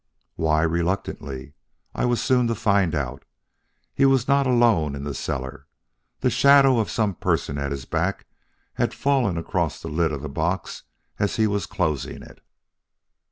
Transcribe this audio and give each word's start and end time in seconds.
"Why 0.33 0.63
reluctantly, 0.63 1.53
I 1.93 2.05
was 2.05 2.19
soon 2.19 2.47
to 2.47 2.55
find 2.55 2.95
out. 2.95 3.23
He 3.93 4.03
was 4.03 4.27
not 4.27 4.47
alone 4.47 4.95
in 4.95 5.03
the 5.03 5.13
cellar. 5.13 5.67
The 6.21 6.31
shadow 6.31 6.79
of 6.79 6.89
some 6.89 7.13
person 7.13 7.59
at 7.59 7.69
his 7.71 7.85
back 7.85 8.25
had 8.81 8.95
fallen 8.95 9.37
across 9.37 9.79
the 9.79 9.89
lid 9.89 10.11
of 10.11 10.23
the 10.23 10.27
box 10.27 10.85
as 11.19 11.35
he 11.35 11.45
was 11.45 11.67
closing 11.67 12.23
it. 12.23 12.41